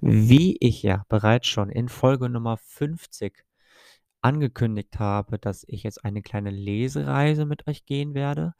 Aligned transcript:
Wie 0.00 0.56
ich 0.60 0.82
ja 0.82 1.04
bereits 1.08 1.46
schon 1.46 1.70
in 1.70 1.88
Folge 1.88 2.28
Nummer 2.28 2.58
50 2.58 3.44
angekündigt 4.20 4.98
habe, 4.98 5.38
dass 5.38 5.64
ich 5.68 5.84
jetzt 5.84 6.04
eine 6.04 6.22
kleine 6.22 6.50
Lesereise 6.50 7.46
mit 7.46 7.66
euch 7.66 7.86
gehen 7.86 8.14
werde, 8.14 8.54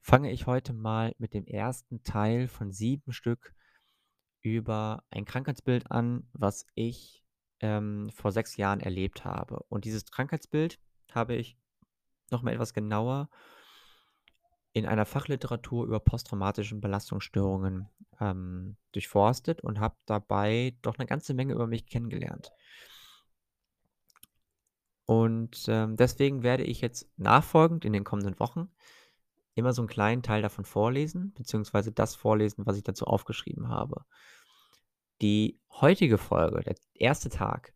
fange 0.00 0.30
ich 0.30 0.46
heute 0.46 0.72
mal 0.72 1.14
mit 1.18 1.32
dem 1.34 1.46
ersten 1.46 2.02
Teil 2.02 2.48
von 2.48 2.72
sieben 2.72 3.12
Stück 3.12 3.54
über 4.42 5.02
ein 5.10 5.24
Krankheitsbild 5.24 5.90
an, 5.90 6.28
was 6.32 6.66
ich 6.74 7.24
ähm, 7.60 8.10
vor 8.14 8.32
sechs 8.32 8.56
Jahren 8.56 8.80
erlebt 8.80 9.24
habe. 9.24 9.64
Und 9.68 9.84
dieses 9.84 10.10
Krankheitsbild 10.10 10.78
habe 11.12 11.36
ich 11.36 11.56
nochmal 12.30 12.54
etwas 12.54 12.74
genauer 12.74 13.28
in 14.78 14.86
einer 14.86 15.06
Fachliteratur 15.06 15.86
über 15.86 16.00
posttraumatische 16.00 16.76
Belastungsstörungen 16.76 17.88
ähm, 18.20 18.76
durchforstet 18.92 19.62
und 19.62 19.80
habe 19.80 19.96
dabei 20.06 20.76
doch 20.82 20.98
eine 20.98 21.06
ganze 21.06 21.34
Menge 21.34 21.54
über 21.54 21.66
mich 21.66 21.86
kennengelernt. 21.86 22.52
Und 25.06 25.64
ähm, 25.68 25.96
deswegen 25.96 26.42
werde 26.42 26.64
ich 26.64 26.80
jetzt 26.80 27.08
nachfolgend 27.16 27.84
in 27.84 27.92
den 27.92 28.04
kommenden 28.04 28.38
Wochen 28.38 28.70
immer 29.54 29.72
so 29.72 29.82
einen 29.82 29.88
kleinen 29.88 30.22
Teil 30.22 30.42
davon 30.42 30.64
vorlesen, 30.64 31.32
beziehungsweise 31.34 31.92
das 31.92 32.14
vorlesen, 32.14 32.66
was 32.66 32.76
ich 32.76 32.84
dazu 32.84 33.06
aufgeschrieben 33.06 33.68
habe. 33.68 34.04
Die 35.20 35.58
heutige 35.70 36.18
Folge, 36.18 36.60
der 36.60 36.76
erste 36.94 37.28
Tag, 37.28 37.74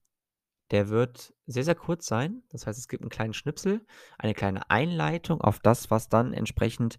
der 0.73 0.89
wird 0.89 1.35
sehr, 1.47 1.65
sehr 1.65 1.75
kurz 1.75 2.07
sein. 2.07 2.43
Das 2.49 2.67
heißt, 2.67 2.79
es 2.79 2.89
gibt 2.89 3.03
einen 3.03 3.11
kleinen 3.11 3.35
Schnipsel, 3.35 3.87
eine 4.19 4.35
kleine 4.35 4.69
Einleitung 4.71 5.41
auf 5.41 5.61
das, 5.61 5.91
was 5.91 6.09
dann 6.09 6.33
entsprechend 6.33 6.99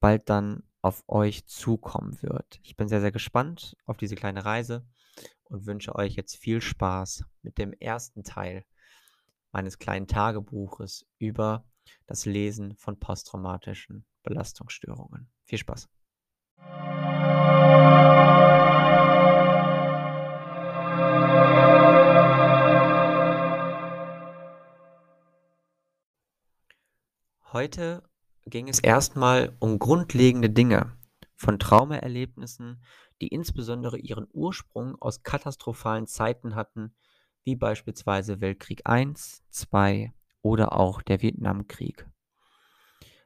bald 0.00 0.28
dann 0.28 0.64
auf 0.82 1.04
euch 1.08 1.46
zukommen 1.46 2.20
wird. 2.22 2.58
Ich 2.62 2.76
bin 2.76 2.88
sehr, 2.88 3.00
sehr 3.00 3.12
gespannt 3.12 3.76
auf 3.86 3.96
diese 3.96 4.16
kleine 4.16 4.44
Reise 4.44 4.84
und 5.44 5.66
wünsche 5.66 5.94
euch 5.94 6.14
jetzt 6.14 6.36
viel 6.36 6.60
Spaß 6.60 7.24
mit 7.42 7.56
dem 7.58 7.72
ersten 7.72 8.24
Teil 8.24 8.64
meines 9.52 9.78
kleinen 9.78 10.08
Tagebuches 10.08 11.06
über 11.18 11.64
das 12.06 12.26
Lesen 12.26 12.76
von 12.76 12.98
posttraumatischen 12.98 14.04
Belastungsstörungen. 14.22 15.30
Viel 15.44 15.58
Spaß. 15.58 15.88
Heute 27.58 28.04
ging 28.46 28.68
es 28.68 28.78
erstmal 28.78 29.56
um 29.58 29.80
grundlegende 29.80 30.48
Dinge 30.48 30.96
von 31.34 31.58
Traumaerlebnissen, 31.58 32.80
die 33.20 33.26
insbesondere 33.26 33.98
ihren 33.98 34.28
Ursprung 34.32 34.94
aus 35.02 35.24
katastrophalen 35.24 36.06
Zeiten 36.06 36.54
hatten, 36.54 36.94
wie 37.42 37.56
beispielsweise 37.56 38.40
Weltkrieg 38.40 38.82
I, 38.88 39.12
II 39.72 40.12
oder 40.40 40.72
auch 40.72 41.02
der 41.02 41.20
Vietnamkrieg. 41.20 42.08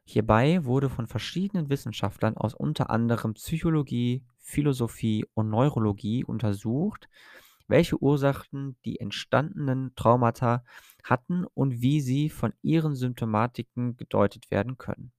Hierbei 0.05 0.65
wurde 0.65 0.89
von 0.89 1.07
verschiedenen 1.07 1.69
Wissenschaftlern 1.69 2.39
aus 2.39 2.55
unter 2.55 2.89
anderem 2.89 3.35
Psychologie, 3.35 4.25
Philosophie 4.39 5.27
und 5.35 5.51
Neurologie 5.51 6.25
untersucht, 6.25 7.11
welche 7.73 8.01
Ursachen 8.03 8.77
die 8.85 9.01
entstandenen 9.01 9.95
Traumata 9.97 10.63
hatten 11.03 11.47
und 11.55 11.81
wie 11.81 12.03
sie 12.03 12.29
von 12.29 12.53
ihren 12.61 12.95
Symptomatiken 12.95 13.97
gedeutet 13.97 14.51
werden 14.51 14.77
können. 14.77 15.11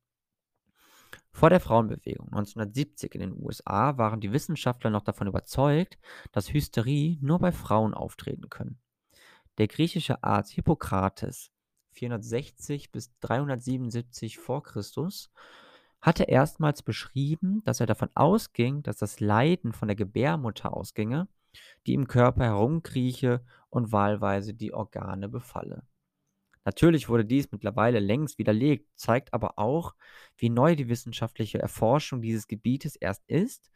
Vor 1.31 1.49
der 1.49 1.59
Frauenbewegung 1.59 2.27
1970 2.27 3.15
in 3.15 3.21
den 3.21 3.43
USA 3.43 3.97
waren 3.97 4.21
die 4.21 4.31
Wissenschaftler 4.31 4.91
noch 4.91 5.01
davon 5.01 5.25
überzeugt, 5.25 5.97
dass 6.31 6.53
Hysterie 6.53 7.17
nur 7.21 7.39
bei 7.39 7.51
Frauen 7.51 7.95
auftreten 7.95 8.49
können. 8.49 8.79
Der 9.57 9.67
griechische 9.67 10.23
Arzt 10.23 10.51
Hippokrates 10.51 11.51
460 11.93 12.91
bis 12.91 13.17
377 13.21 14.37
vor 14.37 14.61
Christus 14.61 15.31
hatte 16.01 16.25
erstmals 16.25 16.83
beschrieben, 16.83 17.63
dass 17.65 17.79
er 17.79 17.87
davon 17.87 18.09
ausging, 18.13 18.83
dass 18.83 18.97
das 18.97 19.19
Leiden 19.19 19.73
von 19.73 19.87
der 19.87 19.95
Gebärmutter 19.95 20.77
ausginge 20.77 21.27
die 21.85 21.93
im 21.93 22.07
Körper 22.07 22.45
herumkrieche 22.45 23.45
und 23.69 23.91
wahlweise 23.91 24.53
die 24.53 24.73
Organe 24.73 25.29
befalle. 25.29 25.83
Natürlich 26.65 27.09
wurde 27.09 27.25
dies 27.25 27.51
mittlerweile 27.51 27.99
längst 27.99 28.37
widerlegt, 28.37 28.87
zeigt 28.95 29.33
aber 29.33 29.59
auch, 29.59 29.95
wie 30.37 30.49
neu 30.49 30.75
die 30.75 30.87
wissenschaftliche 30.87 31.59
Erforschung 31.59 32.21
dieses 32.21 32.47
Gebietes 32.47 32.95
erst 32.95 33.23
ist 33.27 33.69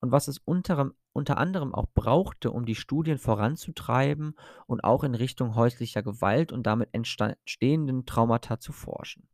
und 0.00 0.12
was 0.12 0.28
es 0.28 0.38
unter, 0.38 0.92
unter 1.12 1.38
anderem 1.38 1.74
auch 1.74 1.86
brauchte, 1.94 2.50
um 2.50 2.66
die 2.66 2.74
Studien 2.74 3.16
voranzutreiben 3.16 4.34
und 4.66 4.84
auch 4.84 5.04
in 5.04 5.14
Richtung 5.14 5.54
häuslicher 5.54 6.02
Gewalt 6.02 6.52
und 6.52 6.64
damit 6.64 6.90
entstehenden 6.92 8.04
Traumata 8.04 8.60
zu 8.60 8.72
forschen. 8.72 9.28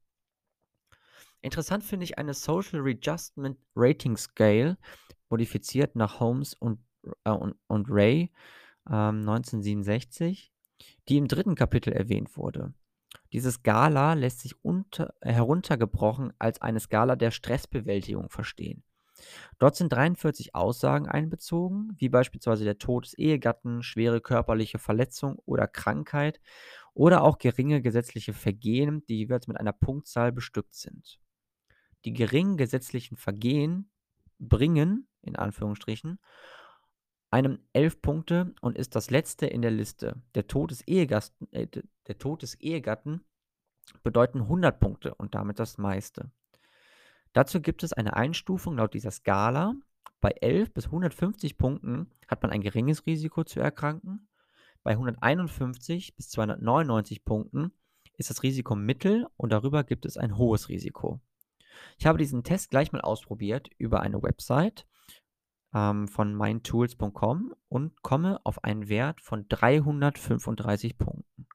Interessant 1.43 1.83
finde 1.83 2.05
ich 2.05 2.19
eine 2.19 2.35
Social 2.35 2.81
Readjustment 2.81 3.59
Rating 3.75 4.17
Scale, 4.17 4.77
modifiziert 5.31 5.97
nach 5.97 6.21
Holmes 6.21 6.55
und 6.55 6.79
äh, 7.25 7.31
und, 7.31 7.57
und 7.67 7.87
Ray 7.91 8.31
ähm, 8.89 9.21
1967, 9.21 10.53
die 11.09 11.17
im 11.17 11.29
dritten 11.29 11.55
Kapitel 11.55 11.93
erwähnt 11.93 12.37
wurde. 12.37 12.73
Diese 13.33 13.51
Skala 13.53 14.15
lässt 14.15 14.41
sich 14.41 14.65
unter, 14.65 15.15
heruntergebrochen 15.21 16.33
als 16.39 16.61
eine 16.63 16.81
Skala 16.81 17.17
der 17.17 17.31
Stressbewältigung 17.31 18.29
verstehen. 18.29 18.85
Dort 19.59 19.77
sind 19.77 19.93
43 19.93 20.55
Aussagen 20.55 21.07
einbezogen, 21.07 21.95
wie 21.99 22.09
beispielsweise 22.09 22.65
der 22.65 22.79
Tod 22.79 23.05
des 23.05 23.15
Ehegatten, 23.15 23.83
schwere 23.83 24.21
körperliche 24.21 24.79
Verletzung 24.79 25.37
oder 25.45 25.67
Krankheit 25.67 26.41
oder 26.95 27.23
auch 27.23 27.39
geringe 27.39 27.83
gesetzliche 27.83 28.33
Vergehen, 28.33 29.05
die 29.09 29.19
jeweils 29.19 29.47
mit 29.47 29.59
einer 29.59 29.73
Punktzahl 29.73 30.33
bestückt 30.33 30.75
sind. 30.75 31.21
Die 32.05 32.13
geringen 32.13 32.57
gesetzlichen 32.57 33.17
Vergehen 33.17 33.91
bringen, 34.39 35.07
in 35.21 35.37
Anführungsstrichen, 35.37 36.19
einem 37.31 37.61
11 37.73 38.03
Punkte 38.03 38.55
und 38.61 38.77
ist 38.77 38.97
das 38.97 39.11
letzte 39.11 39.47
in 39.47 39.63
der 39.63 39.71
Liste. 39.71 40.21
Der 40.35 40.47
Tod 40.47 40.71
des, 40.71 40.83
Ehegasten, 40.87 41.53
äh, 41.53 41.67
der 42.07 42.19
Tod 42.19 42.43
des 42.43 42.55
Ehegatten 42.57 43.25
bedeuten 44.03 44.43
100 44.43 44.79
Punkte 44.81 45.15
und 45.15 45.35
damit 45.35 45.59
das 45.59 45.79
meiste. 45.79 46.31
Dazu 47.33 47.61
gibt 47.61 47.83
es 47.83 47.93
eine 47.93 48.17
Einstufung 48.17 48.77
laut 48.77 48.95
dieser 48.95 49.13
Skala. 49.13 49.75
Bei 50.21 50.31
11 50.31 50.75
bis 50.75 50.87
150 50.87 51.57
Punkten 51.57 52.11
hat 52.29 52.43
man 52.43 52.51
ein 52.51 52.61
geringes 52.61 53.07
Risiko 53.07 53.45
zu 53.45 53.61
erkranken. 53.61 54.29
Bei 54.83 54.93
151 54.93 56.17
bis 56.17 56.31
299 56.31 57.25
Punkten 57.25 57.73
ist 58.17 58.31
das 58.31 58.43
Risiko 58.43 58.75
mittel 58.75 59.27
und 59.37 59.53
darüber 59.53 59.85
gibt 59.85 60.05
es 60.05 60.17
ein 60.17 60.37
hohes 60.37 60.69
Risiko. 60.69 61.21
Ich 61.99 62.07
habe 62.07 62.19
diesen 62.19 62.45
Test 62.45 62.71
gleich 62.71 62.93
mal 62.93 63.01
ausprobiert 63.01 63.71
über 63.79 64.01
eine 64.01 64.23
Website 64.23 64.87
ähm, 65.75 66.09
von 66.09 66.37
mindtools.com 66.37 67.55
und 67.69 68.03
komme 68.03 68.41
auf 68.45 68.65
einen 68.65 68.89
Wert 68.89 69.21
von 69.21 69.47
335 69.49 70.99
Punkten. 70.99 71.47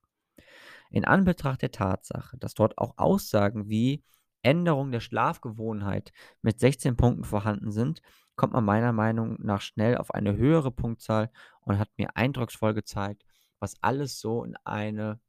In 0.90 1.06
Anbetracht 1.06 1.62
der 1.62 1.72
Tatsache, 1.72 2.38
dass 2.38 2.54
dort 2.54 2.78
auch 2.78 2.94
Aussagen 2.98 3.68
wie 3.68 4.04
Änderung 4.44 4.92
der 4.92 5.00
Schlafgewohnheit 5.00 6.14
mit 6.42 6.60
16 6.60 6.96
Punkten 6.96 7.24
vorhanden 7.24 7.72
sind, 7.72 8.02
kommt 8.36 8.54
man 8.54 8.64
meiner 8.64 8.94
Meinung 8.94 9.38
nach 9.40 9.62
schnell 9.62 9.98
auf 9.98 10.14
eine 10.14 10.36
höhere 10.36 10.72
Punktzahl 10.72 11.32
und 11.62 11.80
hat 11.80 11.90
mir 11.98 12.16
eindrucksvoll 12.16 12.74
gezeigt, 12.74 13.26
was 13.60 13.82
alles 13.82 14.20
so 14.20 14.44
in 14.44 14.56
eine 14.64 15.20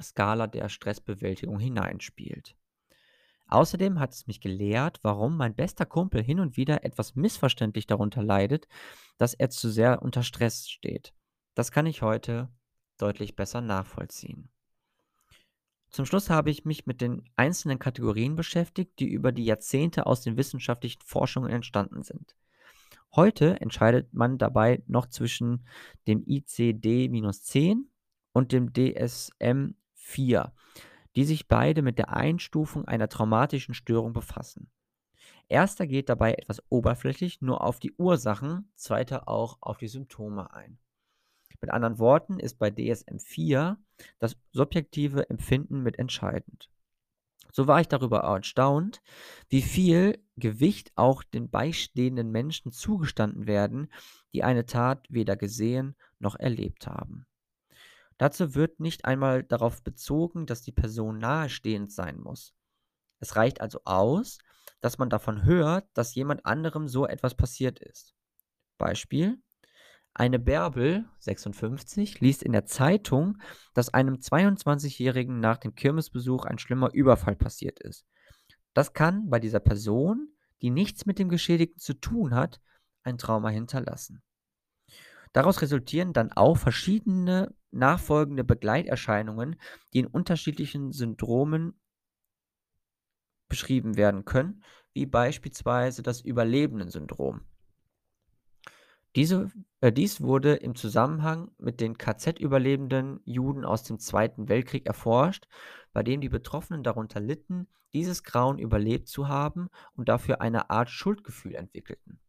Skala 0.00 0.46
der 0.46 0.68
Stressbewältigung 0.68 1.58
hineinspielt. 1.58 2.56
Außerdem 3.48 4.00
hat 4.00 4.12
es 4.12 4.26
mich 4.26 4.40
gelehrt, 4.40 4.98
warum 5.02 5.36
mein 5.36 5.54
bester 5.54 5.86
Kumpel 5.86 6.22
hin 6.22 6.40
und 6.40 6.56
wieder 6.56 6.84
etwas 6.84 7.14
missverständlich 7.14 7.86
darunter 7.86 8.22
leidet, 8.22 8.66
dass 9.18 9.34
er 9.34 9.50
zu 9.50 9.70
sehr 9.70 10.02
unter 10.02 10.22
Stress 10.22 10.68
steht. 10.68 11.14
Das 11.54 11.70
kann 11.70 11.86
ich 11.86 12.02
heute 12.02 12.48
deutlich 12.98 13.36
besser 13.36 13.60
nachvollziehen. 13.60 14.50
Zum 15.90 16.04
Schluss 16.04 16.28
habe 16.28 16.50
ich 16.50 16.64
mich 16.64 16.86
mit 16.86 17.00
den 17.00 17.22
einzelnen 17.36 17.78
Kategorien 17.78 18.34
beschäftigt, 18.36 18.98
die 18.98 19.08
über 19.08 19.32
die 19.32 19.44
Jahrzehnte 19.44 20.06
aus 20.06 20.22
den 20.22 20.36
wissenschaftlichen 20.36 21.00
Forschungen 21.02 21.50
entstanden 21.50 22.02
sind. 22.02 22.34
Heute 23.14 23.60
entscheidet 23.60 24.12
man 24.12 24.36
dabei 24.36 24.82
noch 24.88 25.06
zwischen 25.06 25.66
dem 26.06 26.22
ICD-10 26.24 27.84
und 28.32 28.52
dem 28.52 28.72
DSM-4 28.72 30.50
die 31.16 31.24
sich 31.24 31.48
beide 31.48 31.82
mit 31.82 31.98
der 31.98 32.12
Einstufung 32.12 32.84
einer 32.84 33.08
traumatischen 33.08 33.74
Störung 33.74 34.12
befassen. 34.12 34.70
Erster 35.48 35.86
geht 35.86 36.08
dabei 36.08 36.34
etwas 36.34 36.62
oberflächlich 36.68 37.40
nur 37.40 37.64
auf 37.64 37.78
die 37.78 37.92
Ursachen, 37.96 38.70
zweiter 38.74 39.28
auch 39.28 39.58
auf 39.60 39.78
die 39.78 39.88
Symptome 39.88 40.52
ein. 40.52 40.78
Mit 41.60 41.70
anderen 41.70 41.98
Worten 41.98 42.38
ist 42.38 42.58
bei 42.58 42.70
DSM 42.70 43.18
4 43.18 43.78
das 44.18 44.36
subjektive 44.52 45.30
Empfinden 45.30 45.82
mit 45.82 45.98
entscheidend. 45.98 46.68
So 47.50 47.66
war 47.66 47.80
ich 47.80 47.88
darüber 47.88 48.18
erstaunt, 48.20 49.00
wie 49.48 49.62
viel 49.62 50.22
Gewicht 50.36 50.92
auch 50.96 51.22
den 51.22 51.48
beistehenden 51.48 52.30
Menschen 52.30 52.72
zugestanden 52.72 53.46
werden, 53.46 53.90
die 54.34 54.44
eine 54.44 54.66
Tat 54.66 55.06
weder 55.08 55.36
gesehen 55.36 55.96
noch 56.18 56.38
erlebt 56.38 56.86
haben. 56.86 57.24
Dazu 58.18 58.54
wird 58.54 58.80
nicht 58.80 59.04
einmal 59.04 59.42
darauf 59.42 59.82
bezogen, 59.82 60.46
dass 60.46 60.62
die 60.62 60.72
Person 60.72 61.18
nahestehend 61.18 61.92
sein 61.92 62.18
muss. 62.18 62.54
Es 63.20 63.36
reicht 63.36 63.60
also 63.60 63.80
aus, 63.84 64.38
dass 64.80 64.98
man 64.98 65.10
davon 65.10 65.44
hört, 65.44 65.86
dass 65.94 66.14
jemand 66.14 66.44
anderem 66.46 66.88
so 66.88 67.06
etwas 67.06 67.34
passiert 67.34 67.78
ist. 67.78 68.14
Beispiel: 68.78 69.38
Eine 70.14 70.38
Bärbel, 70.38 71.06
56, 71.20 72.20
liest 72.20 72.42
in 72.42 72.52
der 72.52 72.66
Zeitung, 72.66 73.38
dass 73.74 73.92
einem 73.92 74.16
22-Jährigen 74.16 75.40
nach 75.40 75.58
dem 75.58 75.74
Kirmesbesuch 75.74 76.44
ein 76.44 76.58
schlimmer 76.58 76.92
Überfall 76.92 77.36
passiert 77.36 77.80
ist. 77.80 78.06
Das 78.74 78.92
kann 78.92 79.28
bei 79.28 79.40
dieser 79.40 79.60
Person, 79.60 80.28
die 80.62 80.70
nichts 80.70 81.06
mit 81.06 81.18
dem 81.18 81.28
Geschädigten 81.28 81.80
zu 81.80 81.94
tun 81.94 82.34
hat, 82.34 82.60
ein 83.02 83.18
Trauma 83.18 83.48
hinterlassen. 83.50 84.22
Daraus 85.32 85.60
resultieren 85.60 86.12
dann 86.12 86.32
auch 86.32 86.56
verschiedene 86.56 87.54
nachfolgende 87.76 88.44
Begleiterscheinungen, 88.44 89.56
die 89.92 90.00
in 90.00 90.06
unterschiedlichen 90.06 90.92
Syndromen 90.92 91.78
beschrieben 93.48 93.96
werden 93.96 94.24
können, 94.24 94.62
wie 94.92 95.06
beispielsweise 95.06 96.02
das 96.02 96.20
Überlebenden-Syndrom. 96.20 97.42
Diese, 99.14 99.50
äh, 99.80 99.92
dies 99.92 100.20
wurde 100.20 100.54
im 100.54 100.74
Zusammenhang 100.74 101.50
mit 101.58 101.80
den 101.80 101.96
KZ-überlebenden 101.96 103.20
Juden 103.24 103.64
aus 103.64 103.82
dem 103.82 103.98
Zweiten 103.98 104.48
Weltkrieg 104.48 104.86
erforscht, 104.86 105.48
bei 105.94 106.02
dem 106.02 106.20
die 106.20 106.28
Betroffenen 106.28 106.82
darunter 106.82 107.20
litten, 107.20 107.66
dieses 107.94 108.24
Grauen 108.24 108.58
überlebt 108.58 109.08
zu 109.08 109.28
haben 109.28 109.68
und 109.94 110.10
dafür 110.10 110.42
eine 110.42 110.68
Art 110.68 110.90
Schuldgefühl 110.90 111.54
entwickelten. 111.54 112.20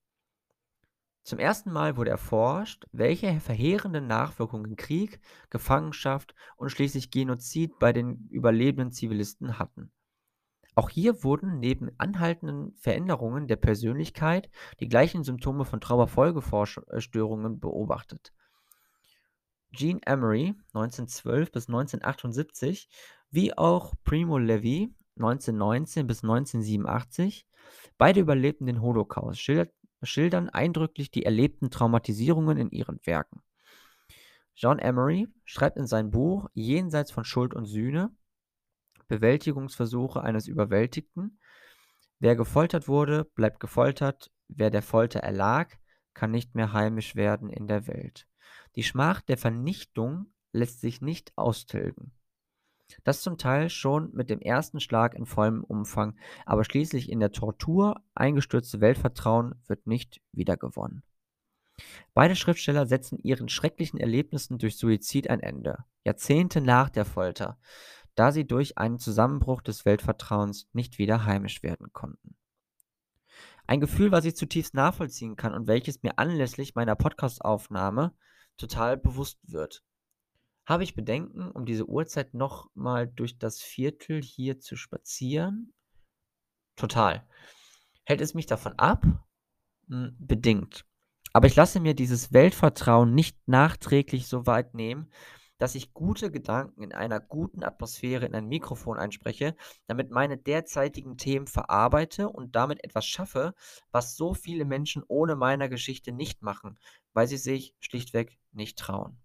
Zum 1.28 1.40
ersten 1.40 1.74
Mal 1.74 1.98
wurde 1.98 2.10
erforscht, 2.10 2.88
welche 2.94 3.42
verheerenden 3.42 4.08
Nachwirkungen 4.08 4.78
Krieg, 4.78 5.20
Gefangenschaft 5.50 6.34
und 6.56 6.70
schließlich 6.70 7.12
Genozid 7.12 7.78
bei 7.80 7.92
den 7.92 8.30
überlebenden 8.30 8.94
Zivilisten 8.94 9.60
hatten. 9.60 9.92
Auch 10.74 10.90
hier 10.90 11.26
wurden 11.26 11.60
neben 11.60 11.92
anhaltenden 11.98 12.74
Veränderungen 12.78 13.50
der 13.50 13.58
Persönlichkeit 13.58 14.50
die 14.80 14.88
gleichen 14.88 15.26
Symptome 15.26 15.66
von 15.66 15.82
Trauerfolgestörungen 15.82 17.60
beobachtet. 17.60 18.32
Jean 19.74 20.00
Emery 20.04 20.56
(1912 20.72 21.52
bis 21.52 21.68
1978) 21.68 22.88
wie 23.32 23.58
auch 23.58 23.96
Primo 24.06 24.38
Levi 24.38 24.96
(1919 25.18 26.08
bis 26.08 26.24
1987), 26.24 27.46
beide 27.98 28.22
überlebten 28.22 28.66
den 28.66 28.82
Holocaust, 28.82 29.42
schildern 30.04 30.50
eindrücklich 30.50 31.12
die 31.12 31.24
erlebten 31.24 31.72
Traumatisierungen 31.72 32.58
in 32.58 32.70
ihren 32.72 33.00
Werken. 33.06 33.42
John 34.56 34.80
Emery 34.80 35.28
schreibt 35.46 35.78
in 35.78 35.88
seinem 35.88 36.12
Buch 36.12 36.50
Jenseits 36.54 37.12
von 37.12 37.24
Schuld 37.24 37.54
und 37.54 37.66
Sühne 37.66 38.12
Bewältigungsversuche 39.08 40.22
eines 40.22 40.48
Überwältigten. 40.48 41.40
Wer 42.20 42.36
gefoltert 42.36 42.88
wurde, 42.88 43.26
bleibt 43.36 43.60
gefoltert, 43.60 44.32
wer 44.48 44.70
der 44.70 44.82
Folter 44.82 45.20
erlag, 45.20 45.78
kann 46.14 46.32
nicht 46.32 46.56
mehr 46.56 46.74
heimisch 46.74 47.16
werden 47.16 47.50
in 47.50 47.68
der 47.68 47.88
Welt. 47.88 48.28
Die 48.76 48.84
Schmach 48.84 49.22
der 49.22 49.38
Vernichtung 49.38 50.34
lässt 50.52 50.82
sich 50.82 51.02
nicht 51.02 51.32
austilgen. 51.38 52.12
Das 53.04 53.22
zum 53.22 53.38
Teil 53.38 53.70
schon 53.70 54.12
mit 54.14 54.30
dem 54.30 54.40
ersten 54.40 54.80
Schlag 54.80 55.14
in 55.14 55.26
vollem 55.26 55.64
Umfang, 55.64 56.18
aber 56.46 56.64
schließlich 56.64 57.10
in 57.10 57.20
der 57.20 57.32
Tortur 57.32 58.02
eingestürzte 58.16 58.82
Weltvertrauen 58.82 59.56
wird 59.68 59.88
nicht 59.88 60.22
wiedergewonnen. 60.32 61.04
Beide 62.14 62.36
Schriftsteller 62.36 62.88
setzen 62.88 63.20
ihren 63.20 63.50
schrecklichen 63.50 64.00
Erlebnissen 64.00 64.58
durch 64.58 64.78
Suizid 64.78 65.30
ein 65.30 65.42
Ende, 65.42 65.86
Jahrzehnte 66.04 66.62
nach 66.62 66.90
der 66.90 67.06
Folter, 67.06 67.60
da 68.16 68.32
sie 68.32 68.48
durch 68.48 68.78
einen 68.78 68.98
Zusammenbruch 68.98 69.62
des 69.62 69.86
Weltvertrauens 69.86 70.68
nicht 70.74 70.98
wieder 70.98 71.26
heimisch 71.26 71.62
werden 71.62 71.94
konnten. 71.94 72.36
Ein 73.68 73.82
Gefühl, 73.82 74.12
was 74.12 74.26
ich 74.26 74.36
zutiefst 74.36 74.74
nachvollziehen 74.74 75.36
kann 75.36 75.54
und 75.54 75.68
welches 75.68 76.02
mir 76.02 76.18
anlässlich 76.18 76.74
meiner 76.74 76.96
Podcastaufnahme 76.96 78.14
total 78.58 78.98
bewusst 78.98 79.40
wird. 79.44 79.84
Habe 80.68 80.84
ich 80.84 80.96
Bedenken, 80.96 81.50
um 81.50 81.66
diese 81.66 81.88
Uhrzeit 81.88 82.34
noch 82.34 82.70
mal 82.76 83.08
durch 83.08 83.38
das 83.40 83.62
Viertel 83.62 84.22
hier 84.22 84.60
zu 84.60 84.76
spazieren? 84.76 85.74
Total. 86.76 87.26
Hält 88.04 88.20
es 88.20 88.34
mich 88.34 88.48
davon 88.48 88.74
ab? 88.74 89.06
Hm, 89.88 90.18
bedingt. 90.20 90.86
Aber 91.32 91.48
ich 91.48 91.56
lasse 91.56 91.80
mir 91.80 91.94
dieses 91.94 92.34
Weltvertrauen 92.34 93.16
nicht 93.16 93.38
nachträglich 93.48 94.28
so 94.28 94.46
weit 94.46 94.74
nehmen, 94.74 95.10
dass 95.58 95.74
ich 95.74 95.94
gute 95.94 96.32
Gedanken 96.32 96.84
in 96.84 96.94
einer 96.94 97.22
guten 97.22 97.64
Atmosphäre 97.64 98.26
in 98.26 98.36
ein 98.36 98.48
Mikrofon 98.48 99.00
einspreche, 99.00 99.56
damit 99.88 100.12
meine 100.12 100.38
derzeitigen 100.38 101.16
Themen 101.16 101.48
verarbeite 101.48 102.28
und 102.28 102.58
damit 102.58 102.84
etwas 102.84 103.06
schaffe, 103.06 103.56
was 103.92 104.18
so 104.18 104.34
viele 104.34 104.66
Menschen 104.66 105.04
ohne 105.08 105.38
meiner 105.38 105.70
Geschichte 105.70 106.12
nicht 106.12 106.42
machen, 106.42 106.78
weil 107.14 107.28
sie 107.28 107.38
sich 107.38 107.74
schlichtweg 107.80 108.38
nicht 108.52 108.78
trauen. 108.78 109.18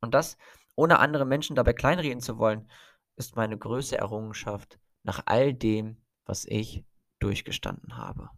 Und 0.00 0.14
das, 0.14 0.36
ohne 0.76 0.98
andere 0.98 1.24
Menschen 1.24 1.56
dabei 1.56 1.72
kleinreden 1.72 2.20
zu 2.20 2.38
wollen, 2.38 2.70
ist 3.16 3.36
meine 3.36 3.58
größte 3.58 3.98
Errungenschaft 3.98 4.78
nach 5.02 5.22
all 5.26 5.52
dem, 5.52 6.02
was 6.24 6.44
ich 6.44 6.84
durchgestanden 7.18 7.96
habe. 7.96 8.30